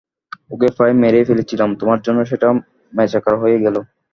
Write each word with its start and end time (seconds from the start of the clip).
ওকে 0.51 0.67
প্রায় 0.77 0.93
মেরেই 1.01 1.27
ফেলেছিলাম, 1.29 1.69
তোমার 1.79 1.99
জন্য 2.05 2.19
সেটা 2.31 2.47
ম্যাচাকার 2.93 3.35
হয়ে 3.41 3.57
গেলো। 3.65 3.79